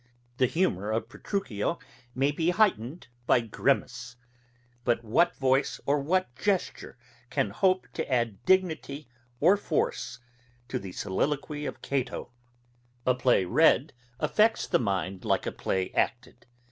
The 0.37 0.47
humour 0.47 0.89
of 0.89 1.09
Petruchio 1.09 1.77
may 2.15 2.31
be 2.31 2.49
heightened 2.49 3.07
by 3.27 3.41
grimace; 3.41 4.15
but 4.83 5.03
what 5.03 5.35
voice 5.35 5.79
or 5.85 5.99
what 5.99 6.33
gesture 6.35 6.97
can 7.29 7.51
hope 7.51 7.85
to 7.93 8.11
add 8.11 8.43
dignity 8.43 9.07
or 9.39 9.55
force 9.57 10.17
to 10.69 10.79
the 10.79 10.91
soliloquy 10.93 11.67
of 11.67 11.83
Cato. 11.83 12.31
A 13.05 13.13
play 13.13 13.45
read, 13.45 13.93
affects 14.19 14.65
the 14.65 14.79
mind 14.79 15.23
like 15.23 15.45
a 15.45 15.51
play 15.51 15.91
acted. 15.93 16.47